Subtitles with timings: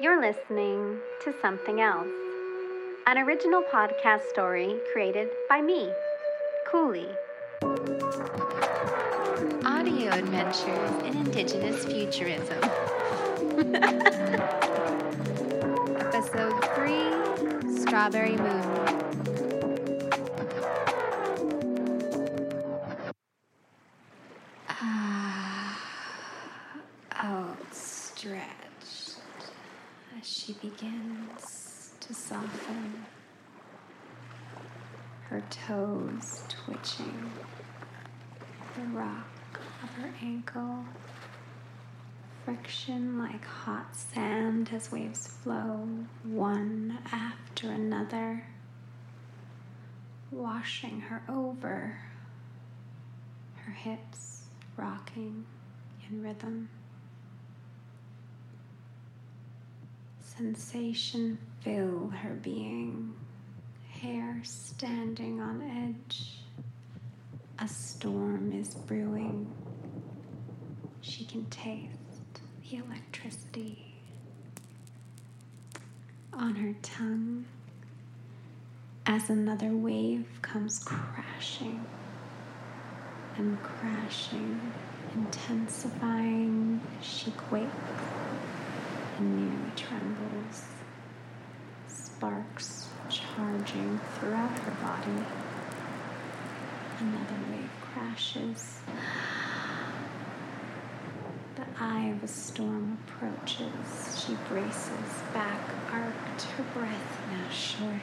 [0.00, 2.08] You're listening to Something Else,
[3.06, 5.92] an original podcast story created by me,
[6.66, 7.14] Coulee.
[9.66, 12.62] Audio Adventures in Indigenous Futurism.
[16.00, 19.19] Episode 3 Strawberry Moon.
[32.30, 33.06] Soften,
[35.22, 37.32] her toes twitching,
[38.76, 40.84] the rock of her ankle,
[42.44, 45.88] friction like hot sand as waves flow
[46.22, 48.44] one after another,
[50.30, 51.98] washing her over,
[53.56, 54.44] her hips
[54.76, 55.44] rocking
[56.08, 56.68] in rhythm.
[60.20, 63.14] Sensation fill her being,
[64.00, 66.38] hair standing on edge.
[67.58, 69.52] A storm is brewing.
[71.02, 71.98] She can taste
[72.70, 73.94] the electricity
[76.32, 77.44] on her tongue
[79.06, 81.84] as another wave comes crashing
[83.36, 84.60] and crashing,
[85.14, 87.70] intensifying she quakes
[89.18, 90.64] and nearly trembles,
[92.20, 95.24] sparks charging throughout her body.
[97.00, 98.80] Another wave crashes.
[101.56, 104.22] The eye of a storm approaches.
[104.22, 105.60] She braces back,
[105.90, 108.00] arced, her breath now shorter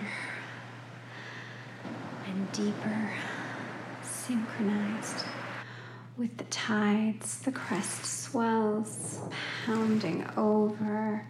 [2.26, 3.12] and deeper,
[4.02, 5.26] synchronized
[6.18, 9.20] with the tides, the crest swells,
[9.64, 11.24] pounding over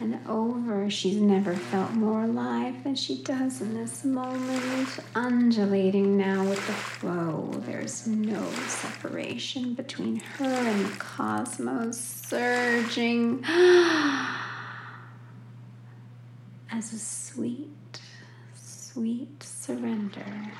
[0.00, 0.88] and over.
[0.90, 6.72] She's never felt more alive than she does in this moment, undulating now with the
[6.72, 7.50] flow.
[7.66, 13.44] There's no separation between her and the cosmos, surging
[16.70, 18.00] as a sweet,
[18.54, 20.52] sweet surrender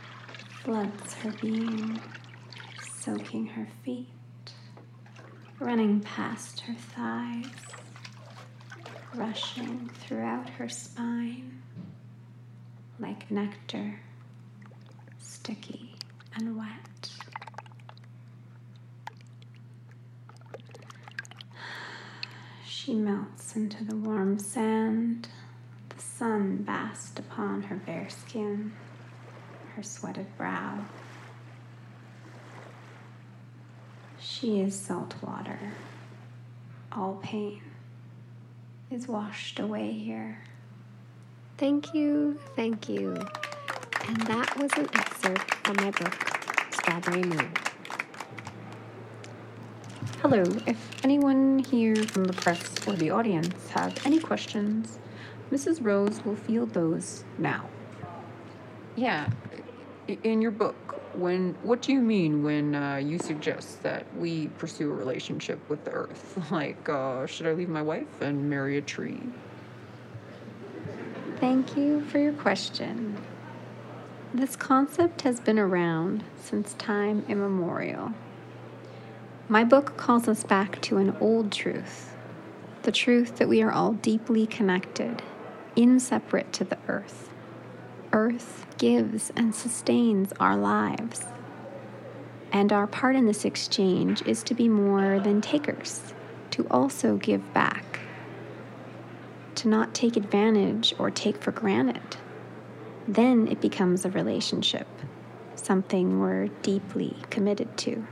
[0.63, 2.01] floods her being
[2.83, 4.07] soaking her feet,
[5.59, 7.47] running past her thighs,
[9.15, 11.63] rushing throughout her spine
[12.99, 14.01] like nectar,
[15.19, 15.95] sticky
[16.35, 17.11] and wet.
[22.67, 25.29] She melts into the warm sand.
[25.91, 28.73] The sun basked upon her bare skin,
[29.77, 30.85] her sweated brow.
[34.21, 35.59] She is salt water.
[36.91, 37.61] All pain
[38.91, 40.39] is washed away here.
[41.59, 43.15] Thank you, thank you.
[44.07, 46.15] And that was an excerpt from my book,
[46.73, 47.51] Strawberry Moon.
[50.23, 54.99] Hello, if anyone here from the press or the audience have any questions,
[55.53, 55.85] Mrs.
[55.85, 57.69] Rose will field those now.
[58.97, 59.29] Yeah,
[60.25, 64.91] in your book, when what do you mean when uh, you suggest that we pursue
[64.91, 66.39] a relationship with the earth?
[66.51, 69.21] Like, uh, should I leave my wife and marry a tree?
[71.41, 73.17] Thank you for your question.
[74.35, 78.13] This concept has been around since time immemorial.
[79.49, 82.15] My book calls us back to an old truth
[82.83, 85.23] the truth that we are all deeply connected,
[85.77, 87.29] inseparate to the earth.
[88.13, 91.27] Earth gives and sustains our lives.
[92.51, 96.15] And our part in this exchange is to be more than takers,
[96.53, 98.01] to also give back
[99.59, 102.17] to not take advantage or take for granted.
[103.09, 104.87] Then it becomes a relationship,
[105.57, 108.07] something we're deeply committed to.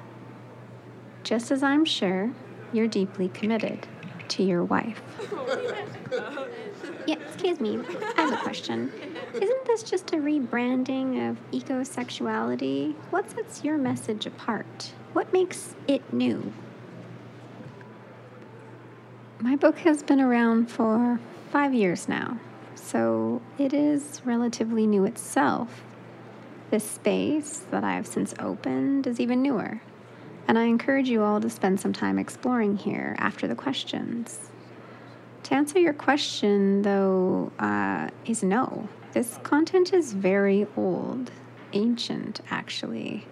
[1.22, 2.32] Just as I'm sure
[2.72, 3.86] you're deeply committed
[4.28, 5.00] to your wife.
[7.06, 7.78] Yeah, excuse me,
[8.16, 8.90] I have a question.
[9.34, 12.94] Isn't this just a rebranding of ecosexuality?
[13.10, 14.92] What sets your message apart?
[15.12, 16.52] What makes it new?
[19.40, 21.20] My book has been around for
[21.50, 22.38] five years now,
[22.74, 25.82] so it is relatively new itself.
[26.70, 29.82] This space that I have since opened is even newer,
[30.48, 34.50] and I encourage you all to spend some time exploring here after the questions.
[35.44, 38.88] To answer your question, though, uh, is no.
[39.16, 41.30] This content is very old,
[41.72, 43.26] ancient, actually.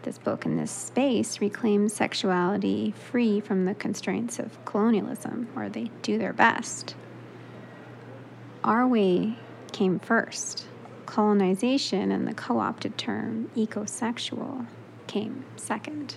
[0.00, 5.90] This book in this space reclaims sexuality free from the constraints of colonialism, or they
[6.00, 6.94] do their best.
[8.64, 9.34] Our way
[9.72, 10.64] came first.
[11.04, 14.68] Colonization and the co opted term ecosexual
[15.06, 16.14] came second.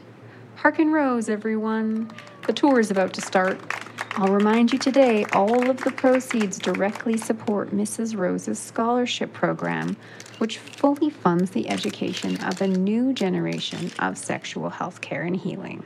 [0.56, 2.10] Harkin Rose, everyone.
[2.48, 3.83] The tour is about to start.
[4.16, 8.16] I'll remind you today all of the proceeds directly support Mrs.
[8.16, 9.98] Rose's scholarship program,
[10.38, 15.84] which fully funds the education of a new generation of sexual health care and healing.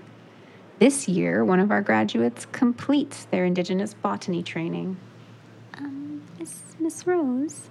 [0.80, 4.98] This year, one of our graduates completes their Indigenous botany training.
[5.78, 6.22] Um,
[6.82, 7.70] Miss, Rose,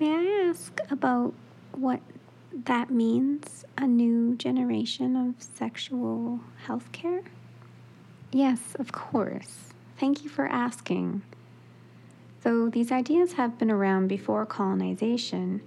[0.00, 1.32] may I ask about
[1.72, 2.00] what
[2.52, 7.22] that means a new generation of sexual health care?
[8.32, 9.73] Yes, of course.
[9.98, 11.22] Thank you for asking.
[12.42, 15.62] Though these ideas have been around before colonization,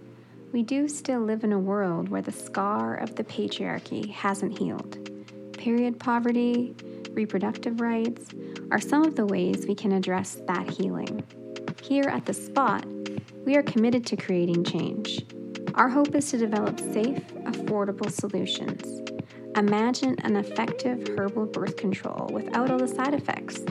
[0.51, 5.09] we do still live in a world where the scar of the patriarchy hasn't healed.
[5.57, 6.75] Period poverty,
[7.11, 8.29] reproductive rights
[8.69, 11.23] are some of the ways we can address that healing.
[11.81, 12.85] Here at the Spot,
[13.45, 15.25] we are committed to creating change.
[15.75, 19.01] Our hope is to develop safe, affordable solutions.
[19.55, 23.63] Imagine an effective herbal birth control without all the side effects.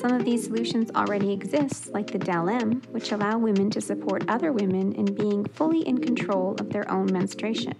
[0.00, 4.50] Some of these solutions already exist, like the Del-Em, which allow women to support other
[4.50, 7.74] women in being fully in control of their own menstruation.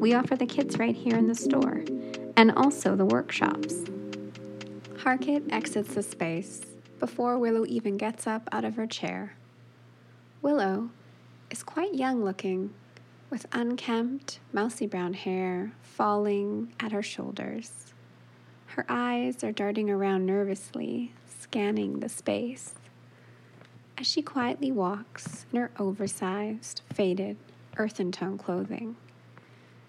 [0.00, 1.84] We offer the kits right here in the store,
[2.36, 3.84] and also the workshops.
[4.98, 6.62] Harkin exits the space
[6.98, 9.36] before Willow even gets up out of her chair.
[10.42, 10.90] Willow
[11.52, 12.74] is quite young looking,
[13.30, 17.92] with unkempt, mousy brown hair falling at her shoulders.
[18.66, 21.12] Her eyes are darting around nervously,
[21.44, 22.72] scanning the space.
[23.98, 27.36] As she quietly walks in her oversized, faded,
[27.76, 28.96] earthen tone clothing,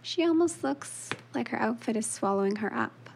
[0.02, 3.10] she almost looks like her outfit is swallowing her up,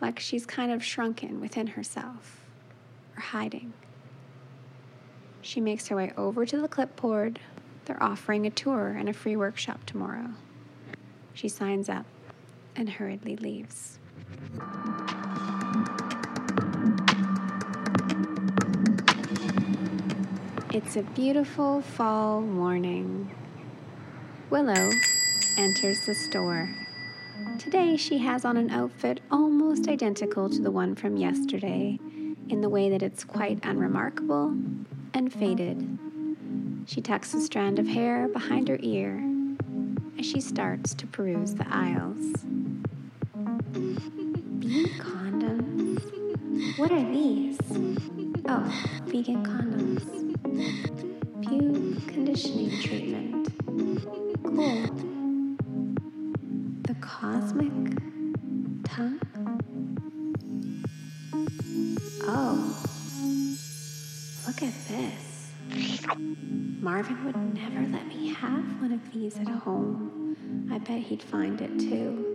[0.00, 2.40] like she's kind of shrunken within herself,
[3.16, 3.72] or hiding.
[5.42, 7.40] She makes her way over to the clipboard.
[7.84, 10.30] They're offering a tour and a free workshop tomorrow.
[11.34, 12.06] She signs up
[12.76, 13.98] and hurriedly leaves.
[20.76, 23.34] It's a beautiful fall morning.
[24.50, 24.90] Willow
[25.56, 26.68] enters the store.
[27.58, 31.98] Today she has on an outfit almost identical to the one from yesterday
[32.50, 34.54] in the way that it's quite unremarkable
[35.14, 35.98] and faded.
[36.84, 39.24] She tucks a strand of hair behind her ear
[40.18, 42.18] as she starts to peruse the aisles.
[44.60, 46.78] Vegan condoms?
[46.78, 47.58] What are these?
[48.46, 50.25] Oh, vegan condoms.
[52.36, 53.48] Conditioning treatment.
[56.86, 57.72] The cosmic
[58.84, 59.18] tongue?
[62.24, 62.76] Oh.
[64.46, 65.50] Look at this.
[66.82, 70.36] Marvin would never let me have one of these at home.
[70.70, 72.34] I bet he'd find it too.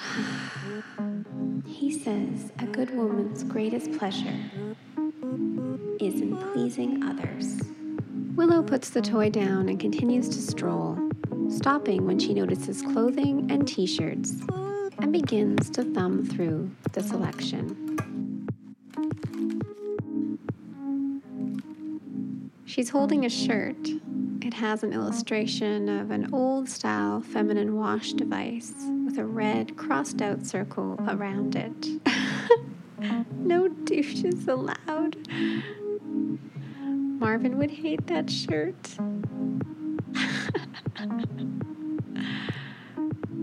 [1.66, 4.38] He says a good woman's greatest pleasure
[6.00, 7.60] is in pleasing others.
[8.40, 10.98] Willow puts the toy down and continues to stroll,
[11.50, 14.32] stopping when she notices clothing and t shirts
[14.98, 18.48] and begins to thumb through the selection.
[22.64, 23.76] She's holding a shirt.
[24.40, 28.72] It has an illustration of an old style feminine wash device
[29.04, 31.88] with a red crossed out circle around it.
[33.34, 35.18] no douches allowed.
[37.20, 38.96] Marvin would hate that shirt.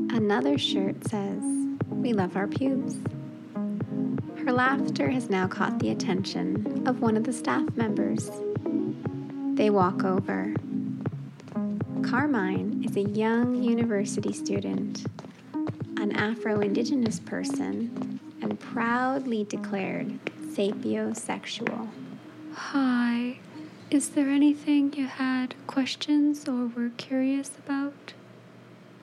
[0.09, 1.43] Another shirt says,
[1.91, 2.97] We love our pubes.
[4.43, 8.31] Her laughter has now caught the attention of one of the staff members.
[9.53, 10.55] They walk over.
[12.01, 15.05] Carmine is a young university student,
[15.99, 20.19] an Afro Indigenous person, and proudly declared
[20.55, 21.87] sapiosexual.
[22.55, 23.37] Hi.
[23.89, 28.11] Is there anything you had questions or were curious about?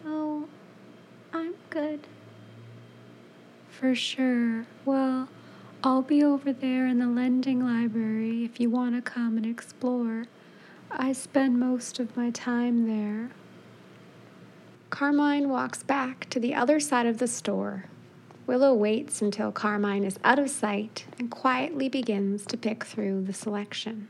[0.05, 0.47] Oh,
[1.33, 2.01] I'm good.
[3.71, 4.67] For sure.
[4.85, 5.31] Well,
[5.83, 10.27] I'll be over there in the lending library if you want to come and explore.
[10.91, 13.31] I spend most of my time there.
[14.91, 17.87] Carmine walks back to the other side of the store.
[18.47, 23.33] Willow waits until Carmine is out of sight and quietly begins to pick through the
[23.33, 24.09] selection.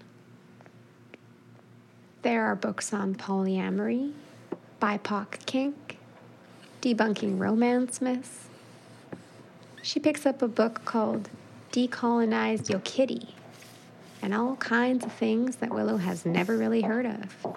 [2.25, 4.15] There are books on polyamory,
[4.81, 5.99] BIPOC kink,
[6.81, 8.49] debunking romance myths.
[9.83, 11.29] She picks up a book called
[11.71, 13.35] Decolonize Your Kitty
[14.23, 17.57] and all kinds of things that Willow has never really heard of.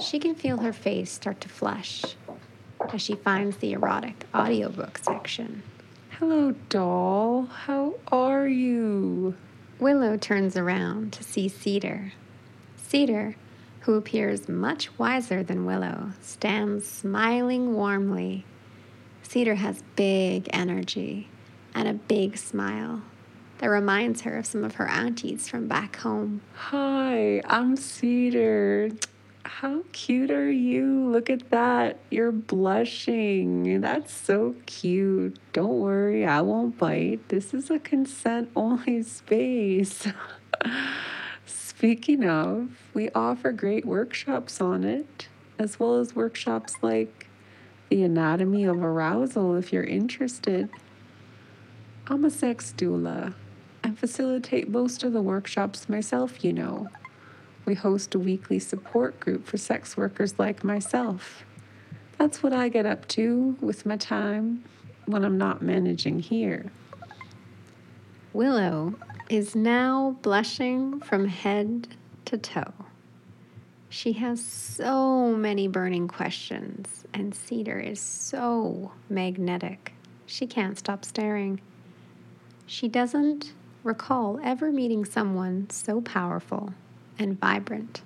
[0.00, 2.02] She can feel her face start to flush
[2.90, 5.62] as she finds the erotic audiobook section.
[6.12, 7.42] Hello, doll.
[7.44, 9.36] How are you?
[9.78, 12.14] Willow turns around to see Cedar.
[12.78, 13.36] Cedar,
[13.80, 18.44] who appears much wiser than Willow, stands smiling warmly.
[19.22, 21.28] Cedar has big energy
[21.74, 23.02] and a big smile
[23.58, 26.40] that reminds her of some of her aunties from back home.
[26.54, 28.90] Hi, I'm Cedar.
[29.44, 31.10] How cute are you?
[31.10, 31.98] Look at that.
[32.10, 33.80] You're blushing.
[33.80, 35.38] That's so cute.
[35.52, 37.28] Don't worry, I won't bite.
[37.28, 40.06] This is a consent only space.
[41.80, 47.26] Speaking of, we offer great workshops on it, as well as workshops like
[47.88, 50.68] the anatomy of arousal if you're interested.
[52.06, 53.32] I'm a sex doula
[53.82, 56.88] and facilitate most of the workshops myself, you know.
[57.64, 61.46] We host a weekly support group for sex workers like myself.
[62.18, 64.64] That's what I get up to with my time
[65.06, 66.72] when I'm not managing here.
[68.34, 68.96] Willow
[69.30, 71.86] is now blushing from head
[72.24, 72.74] to toe.
[73.88, 79.94] She has so many burning questions, and Cedar is so magnetic.
[80.26, 81.60] She can't stop staring.
[82.66, 83.52] She doesn't
[83.84, 86.74] recall ever meeting someone so powerful
[87.16, 88.02] and vibrant.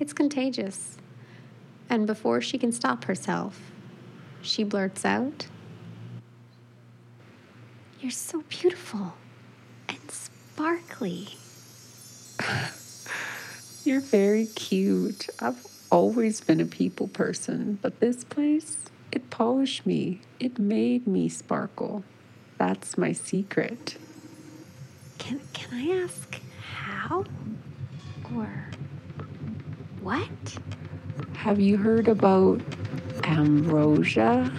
[0.00, 0.96] It's contagious.
[1.90, 3.70] And before she can stop herself,
[4.40, 5.46] she blurts out,
[8.00, 9.12] You're so beautiful
[10.58, 11.28] sparkly.
[13.84, 15.28] You're very cute.
[15.38, 18.78] I've always been a people person, but this place,
[19.12, 20.20] it polished me.
[20.40, 22.02] It made me sparkle.
[22.56, 23.98] That's my secret.
[25.18, 26.40] Can, can I ask
[26.72, 27.24] how?
[28.34, 28.70] Or
[30.00, 30.58] what?
[31.34, 32.60] Have you heard about
[33.22, 34.52] ambrosia?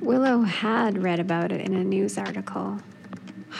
[0.00, 2.78] Willow had read about it in a news article.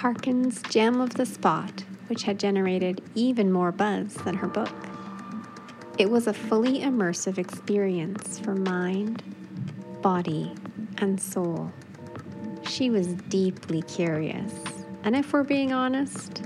[0.05, 4.71] Harkin's Gem of the Spot, which had generated even more buzz than her book.
[5.97, 9.23] It was a fully immersive experience for mind,
[10.03, 10.53] body,
[10.99, 11.73] and soul.
[12.69, 14.53] She was deeply curious,
[15.05, 16.43] and if we're being honest,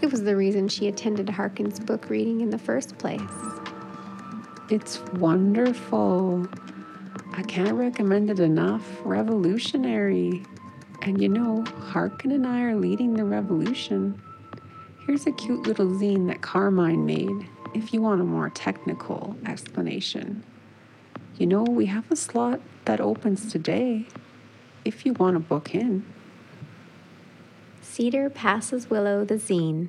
[0.00, 3.20] it was the reason she attended Harkin's book reading in the first place.
[4.70, 6.48] It's wonderful.
[7.34, 8.82] I can't recommend it enough.
[9.04, 10.42] Revolutionary.
[11.04, 14.18] And you know, Harkin and I are leading the revolution.
[15.06, 20.42] Here's a cute little zine that Carmine made, if you want a more technical explanation.
[21.36, 24.06] You know, we have a slot that opens today,
[24.86, 26.06] if you want to book in.
[27.82, 29.88] Cedar passes Willow the zine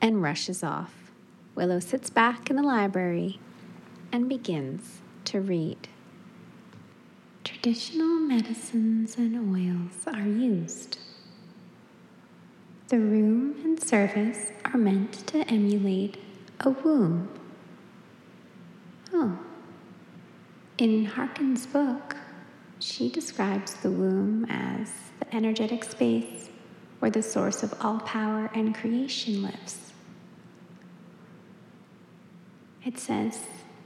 [0.00, 1.10] and rushes off.
[1.56, 3.40] Willow sits back in the library
[4.12, 5.88] and begins to read.
[7.64, 10.98] Traditional medicines and oils are used.
[12.88, 16.18] The room and service are meant to emulate
[16.60, 17.30] a womb.
[19.14, 19.38] Oh.
[20.76, 22.16] In Harkin's book,
[22.80, 26.50] she describes the womb as the energetic space
[26.98, 29.94] where the source of all power and creation lives.
[32.84, 33.38] It says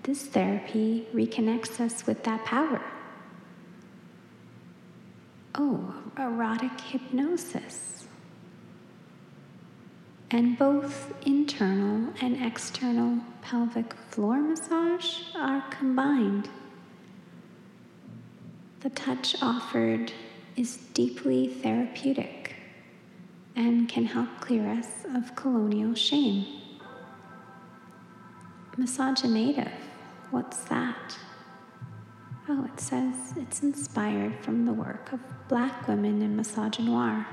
[0.03, 2.83] this therapy reconnects us with that power.
[5.61, 8.07] Oh, erotic hypnosis.
[10.31, 16.49] And both internal and external pelvic floor massage are combined.
[18.81, 20.13] The touch offered
[20.55, 22.55] is deeply therapeutic
[23.57, 26.47] and can help clear us of colonial shame.
[28.77, 29.73] Misoginative,
[30.31, 31.19] what's that?
[32.51, 37.27] Oh, it says it's inspired from the work of black women in misogynoir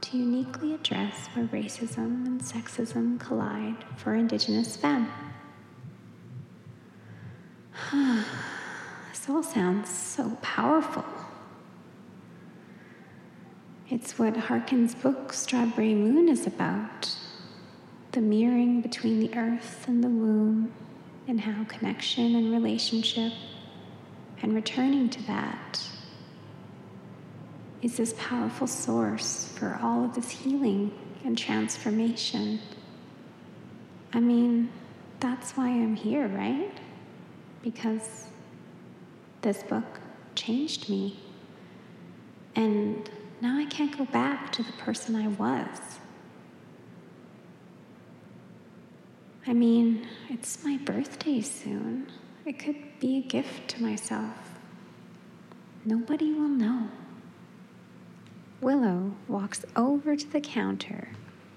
[0.00, 5.12] to uniquely address where racism and sexism collide for Indigenous femme.
[9.10, 11.04] this all sounds so powerful.
[13.90, 17.14] It's what Harkin's book, Strawberry Moon, is about
[18.12, 20.72] the mirroring between the earth and the womb,
[21.26, 23.34] and how connection and relationship
[24.42, 25.82] and returning to that
[27.82, 30.92] is this powerful source for all of this healing
[31.24, 32.60] and transformation.
[34.12, 34.70] I mean,
[35.20, 36.72] that's why I'm here, right?
[37.62, 38.26] Because
[39.42, 40.00] This book
[40.34, 41.18] changed me.
[42.56, 43.08] And
[43.40, 45.98] now I can't go back to the person I was.
[49.46, 52.10] I mean, it's my birthday soon.
[52.48, 54.54] It could be a gift to myself.
[55.84, 56.88] Nobody will know.
[58.62, 61.10] Willow walks over to the counter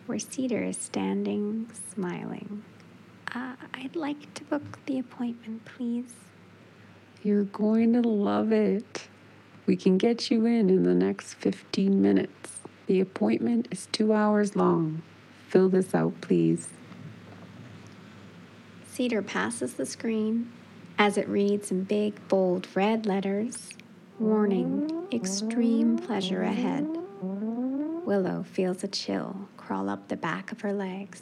[0.05, 2.65] where Cedar is standing, smiling.
[3.33, 6.13] Uh, I'd like to book the appointment, please.
[7.23, 9.07] You're going to love it.
[9.65, 12.59] We can get you in in the next 15 minutes.
[12.87, 15.03] The appointment is two hours long.
[15.47, 16.67] Fill this out, please.
[18.85, 20.51] Cedar passes the screen
[21.01, 23.69] as it reads in big, bold red letters
[24.19, 26.87] Warning, extreme pleasure ahead.
[28.05, 31.21] Willow feels a chill crawl up the back of her legs.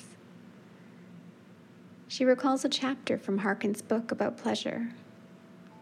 [2.09, 4.89] She recalls a chapter from Harkin's book about pleasure.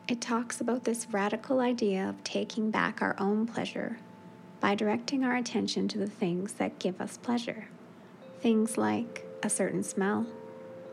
[0.08, 3.98] It talks about this radical idea of taking back our own pleasure
[4.60, 7.68] by directing our attention to the things that give us pleasure.
[8.42, 10.27] Things like a certain smell,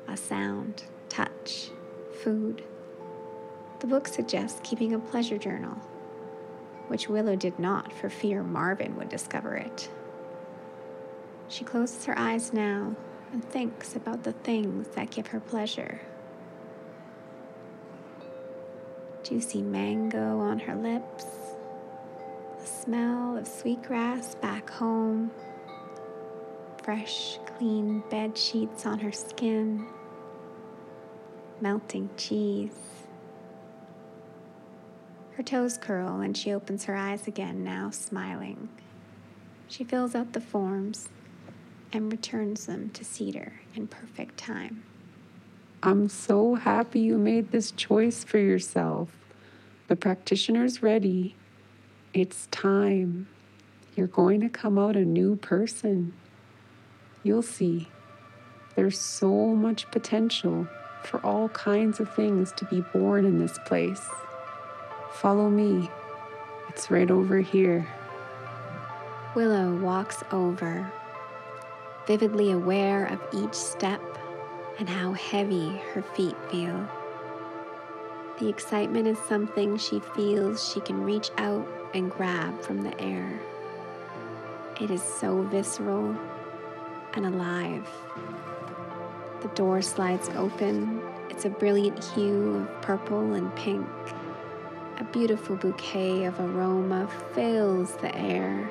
[0.09, 1.69] a sound, touch,
[2.23, 2.65] food.
[3.85, 5.75] The book suggests keeping a pleasure journal,
[6.89, 9.91] which Willow did not for fear Marvin would discover it.
[11.49, 12.97] She closes her eyes now
[13.31, 16.01] and thinks about the things that give her pleasure.
[19.23, 21.27] Juicy mango on her lips,
[22.59, 25.31] the smell of sweetgrass back home,
[26.83, 29.87] fresh, clean bed sheets on her skin,
[31.61, 32.94] melting cheese.
[35.37, 38.69] Her toes curl and she opens her eyes again, now smiling.
[39.67, 41.09] She fills out the forms
[41.93, 44.85] and returns them to Cedar in perfect time.
[45.83, 49.11] I'm so happy you made this choice for yourself.
[49.89, 51.37] The practitioner's ready.
[52.13, 53.29] It's time.
[53.97, 56.15] You're going to come out a new person.
[57.23, 57.89] You'll see.
[58.77, 60.69] There's so much potential
[61.03, 64.09] for all kinds of things to be born in this place.
[65.15, 65.91] Follow me.
[66.69, 67.87] It's right over here.
[69.37, 70.93] Willow walks over,
[72.07, 74.03] vividly aware of each step
[74.79, 76.89] and how heavy her feet feel.
[78.41, 83.41] The excitement is something she feels she can reach out and grab from the air.
[84.81, 86.17] It is so visceral
[87.15, 87.89] and alive.
[89.43, 91.01] The door slides open.
[91.31, 93.87] It's a brilliant hue of purple and pink.
[95.15, 98.69] Beautiful bouquet of aroma fills the air.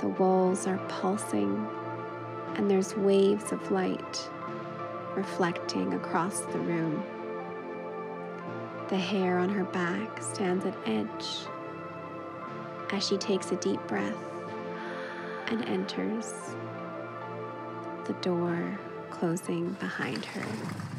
[0.00, 1.64] The walls are pulsing,
[2.56, 4.28] and there's waves of light
[5.14, 7.00] reflecting across the room.
[8.88, 11.46] The hair on her back stands at edge
[12.90, 14.18] as she takes a deep breath
[15.46, 16.56] and enters,
[18.06, 18.80] the door
[19.10, 20.95] closing behind her.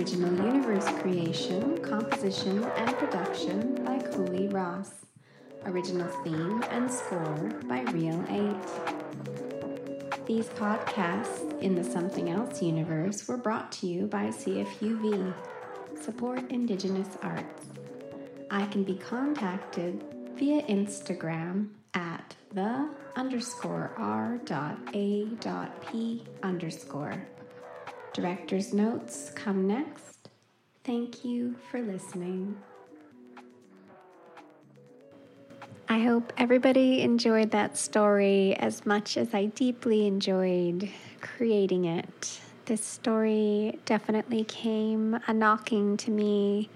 [0.00, 5.04] Original Universe creation, composition, and production by Coulee Ross.
[5.66, 8.56] Original theme and score by Reil8.
[10.24, 15.34] These podcasts in the Something Else universe were brought to you by CFUV.
[16.00, 17.66] Support Indigenous arts.
[18.50, 20.02] I can be contacted
[20.36, 27.22] via Instagram at the underscore r dot a dot p underscore.
[28.12, 30.28] Director's notes come next.
[30.82, 32.56] Thank you for listening.
[35.88, 40.88] I hope everybody enjoyed that story as much as I deeply enjoyed
[41.20, 42.40] creating it.
[42.64, 46.68] This story definitely came a knocking to me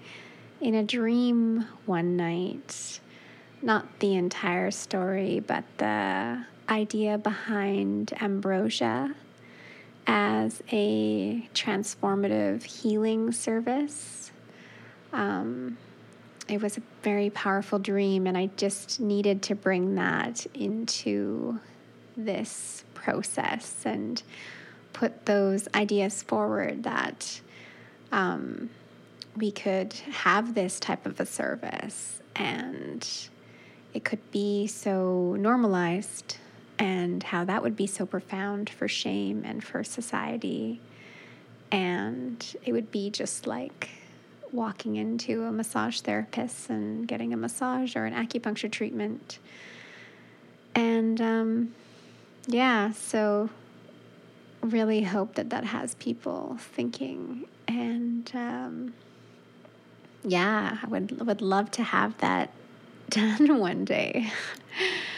[0.60, 3.00] in a dream one night.
[3.60, 9.14] Not the entire story, but the idea behind ambrosia
[10.06, 14.30] as a transformative healing service.
[15.12, 15.78] Um,
[16.48, 21.60] it was a very powerful dream, and I just needed to bring that into
[22.16, 24.22] this process and
[24.92, 27.40] put those ideas forward that
[28.12, 28.70] um,
[29.36, 33.28] we could have this type of a service and
[33.92, 36.38] it could be so normalized
[36.78, 40.80] and how that would be so profound for shame and for society.
[41.70, 43.90] And it would be just like
[44.52, 49.38] walking into a massage therapist and getting a massage or an acupuncture treatment.
[50.74, 51.74] And um,
[52.46, 53.50] yeah, so
[54.60, 57.46] really hope that that has people thinking.
[57.68, 58.94] And um,
[60.24, 62.50] yeah, I would would love to have that
[63.10, 64.32] done one day.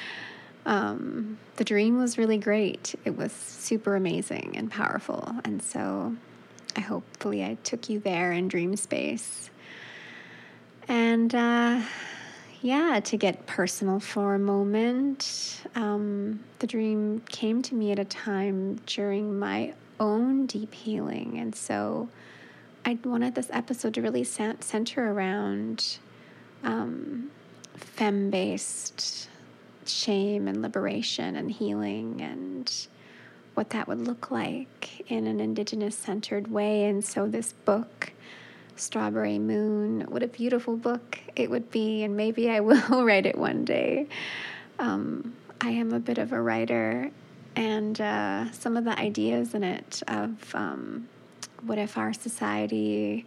[0.67, 2.95] um, the dream was really great.
[3.05, 6.15] It was super amazing and powerful, and so
[6.77, 9.49] I hopefully I took you there in dream space.
[10.89, 11.81] And uh,
[12.61, 18.05] yeah, to get personal for a moment, um, the dream came to me at a
[18.05, 21.39] time during my own deep healing.
[21.39, 22.09] And so
[22.85, 25.99] I wanted this episode to really center around
[26.63, 27.31] um,
[27.75, 29.29] fem based
[29.89, 32.87] shame and liberation and healing and
[33.55, 36.85] what that would look like in an Indigenous centered way.
[36.85, 38.13] And so this book
[38.77, 40.03] Strawberry Moon.
[40.03, 44.07] What a beautiful book it would be, and maybe I will write it one day.
[44.79, 47.11] Um, I am a bit of a writer,
[47.57, 51.09] and uh, some of the ideas in it of um,
[51.63, 53.25] what if our society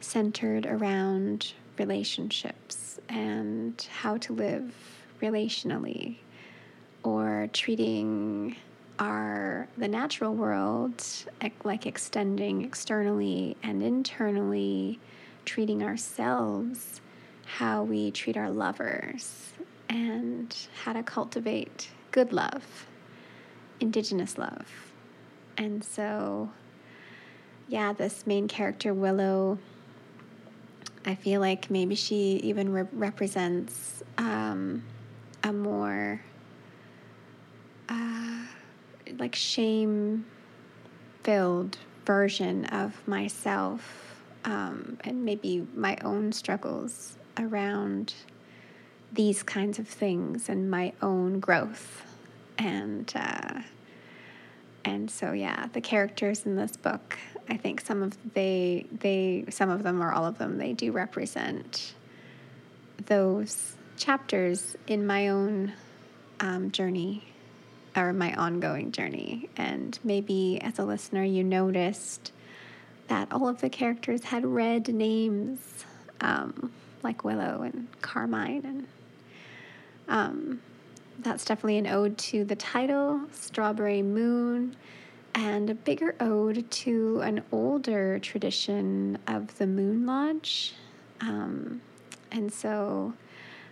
[0.00, 4.74] centered around relationships and how to live
[5.20, 6.16] relationally
[7.02, 8.56] or treating
[8.98, 11.04] are the natural world,
[11.64, 14.98] like extending externally and internally,
[15.44, 17.00] treating ourselves
[17.44, 19.52] how we treat our lovers,
[19.88, 22.86] and how to cultivate good love,
[23.78, 24.66] indigenous love.
[25.56, 26.50] And so,
[27.68, 29.58] yeah, this main character, Willow,
[31.04, 34.82] I feel like maybe she even re- represents um,
[35.46, 36.20] a more.
[37.88, 38.44] Uh,
[39.18, 40.26] like shame
[41.22, 48.14] filled version of myself um, and maybe my own struggles around
[49.12, 52.02] these kinds of things and my own growth
[52.58, 53.60] and uh,
[54.84, 59.70] and so yeah the characters in this book i think some of they they some
[59.70, 61.94] of them or all of them they do represent
[63.06, 65.72] those chapters in my own
[66.40, 67.24] um, journey
[67.96, 69.48] or my ongoing journey.
[69.56, 72.32] And maybe as a listener, you noticed
[73.08, 75.84] that all of the characters had red names,
[76.20, 78.64] um, like Willow and Carmine.
[78.64, 78.86] And
[80.08, 80.60] um,
[81.20, 84.76] that's definitely an ode to the title, Strawberry Moon,
[85.34, 90.74] and a bigger ode to an older tradition of the Moon Lodge.
[91.20, 91.80] Um,
[92.30, 93.14] and so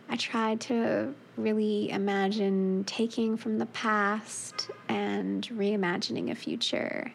[0.09, 7.13] I tried to really imagine taking from the past and reimagining a future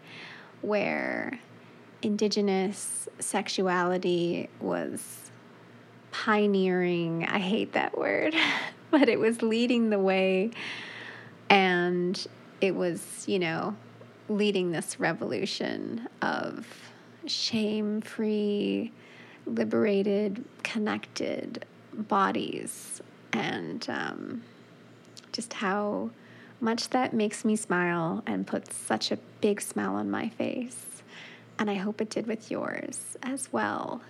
[0.61, 1.39] where
[2.01, 5.31] indigenous sexuality was
[6.11, 7.25] pioneering.
[7.25, 8.35] I hate that word,
[8.91, 10.51] but it was leading the way
[11.49, 12.27] and
[12.61, 13.75] it was, you know,
[14.27, 16.67] leading this revolution of
[17.25, 18.91] shame free,
[19.45, 21.65] liberated, connected
[22.07, 23.01] bodies
[23.33, 24.43] and um,
[25.31, 26.09] just how
[26.61, 30.85] much that makes me smile and puts such a big smile on my face.
[31.57, 34.01] And I hope it did with yours as well.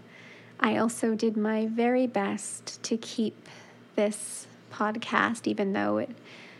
[0.59, 3.47] I also did my very best to keep
[3.95, 6.09] this podcast, even though it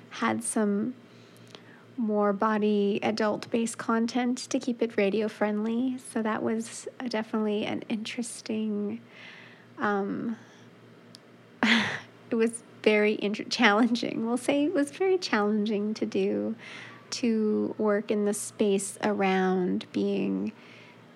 [0.09, 0.93] had some
[1.97, 5.97] more body adult based content, to keep it radio friendly.
[6.13, 9.01] So that was definitely an interesting
[9.77, 10.37] um,
[12.29, 13.17] it was very
[13.49, 14.25] challenging.
[14.25, 16.55] We'll say it was very challenging to do
[17.11, 20.51] to work in the space around being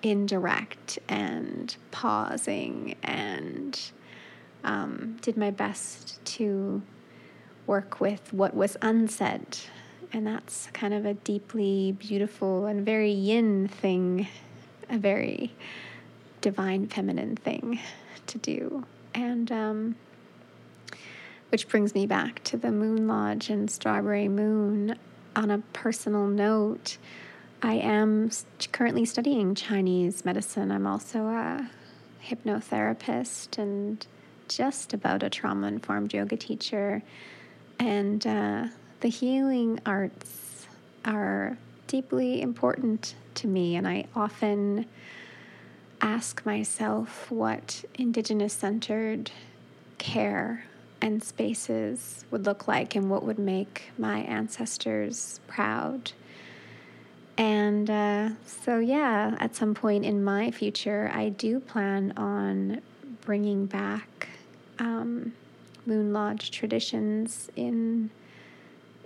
[0.02, 3.80] indirect and pausing and
[4.64, 6.82] um, did my best to
[7.66, 9.58] work with what was unsaid.
[10.12, 14.28] And that's kind of a deeply beautiful and very yin thing,
[14.90, 15.52] a very
[16.40, 17.80] divine feminine thing
[18.26, 18.84] to do.
[19.14, 19.96] And um,
[21.54, 24.98] which brings me back to the Moon Lodge and Strawberry Moon.
[25.36, 26.98] On a personal note,
[27.62, 28.32] I am
[28.72, 30.72] currently studying Chinese medicine.
[30.72, 31.70] I'm also a
[32.26, 34.04] hypnotherapist and
[34.48, 37.04] just about a trauma informed yoga teacher.
[37.78, 38.66] And uh,
[38.98, 40.66] the healing arts
[41.04, 44.86] are deeply important to me, and I often
[46.00, 49.30] ask myself what Indigenous centered
[49.98, 50.64] care
[51.00, 56.12] and spaces would look like and what would make my ancestors proud.
[57.36, 62.80] And uh, so, yeah, at some point in my future, I do plan on
[63.22, 64.28] bringing back
[64.78, 65.32] um,
[65.86, 68.10] Moon Lodge traditions in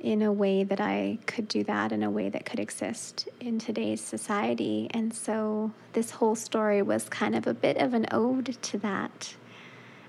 [0.01, 3.59] in a way that I could do that in a way that could exist in
[3.59, 4.89] today's society.
[4.93, 9.35] And so this whole story was kind of a bit of an ode to that,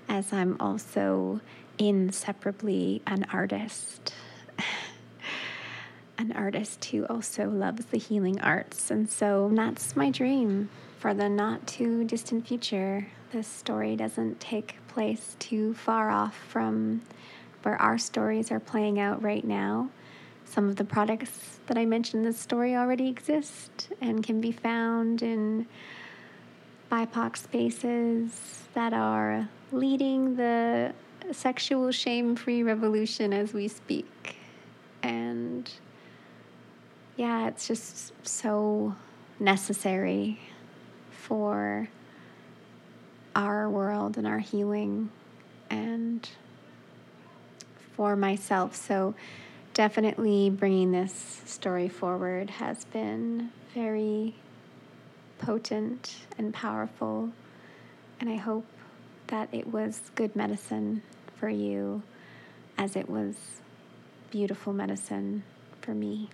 [0.08, 1.40] as I'm also
[1.80, 4.12] inseparably an artist.
[6.18, 8.90] an artist who also loves the healing arts.
[8.90, 13.06] And so that's my dream for the not too distant future.
[13.32, 17.00] This story doesn't take place too far off from
[17.62, 19.88] where our stories are playing out right now.
[20.44, 24.52] Some of the products that I mentioned in this story already exist and can be
[24.52, 25.66] found in
[26.90, 30.92] BIPOC spaces that are leading the
[31.32, 34.36] sexual shame free revolution as we speak.
[35.02, 35.70] And
[37.16, 38.94] yeah, it's just so
[39.38, 40.40] necessary
[41.10, 41.88] for
[43.36, 45.10] our world and our healing
[45.70, 46.28] and
[47.94, 48.74] for myself.
[48.74, 49.14] So,
[49.72, 54.34] definitely bringing this story forward has been very
[55.38, 57.30] potent and powerful.
[58.20, 58.66] And I hope
[59.30, 61.02] that it was good medicine
[61.36, 62.02] for you
[62.76, 63.36] as it was
[64.30, 65.42] beautiful medicine
[65.80, 66.28] for me.